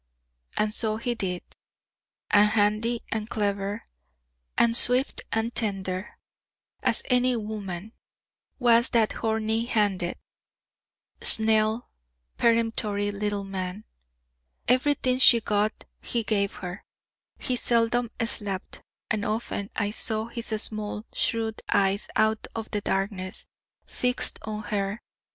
[0.57, 1.43] And so he did;
[2.31, 3.83] and handy and clever,
[4.57, 6.17] and swift and tender
[6.81, 7.93] as any woman,
[8.57, 10.17] was that horny handed,
[11.21, 11.91] snell,
[12.39, 13.83] peremptory little man.
[14.67, 16.83] Everything she got he gave her;
[17.37, 18.81] he seldom slept;
[19.11, 23.45] and often I saw his small, shrewd eyes out of the darkness,
[23.85, 25.03] fixed on her.